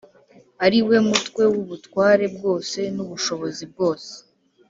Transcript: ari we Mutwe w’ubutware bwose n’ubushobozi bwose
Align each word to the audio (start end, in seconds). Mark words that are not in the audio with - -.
ari 0.65 0.79
we 0.87 0.97
Mutwe 1.07 1.43
w’ubutware 1.53 2.25
bwose 2.35 2.79
n’ubushobozi 2.95 3.63
bwose 3.71 4.11